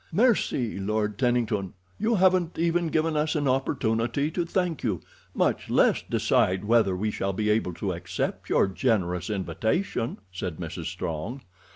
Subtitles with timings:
[0.11, 4.99] "Mercy, Lord Tennington, you haven't even given us an opportunity to thank you,
[5.35, 10.85] much less decide whether we shall be able to accept your generous invitation," said Mrs.
[10.85, 11.43] Strong.